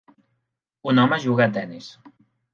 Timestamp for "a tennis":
1.47-1.93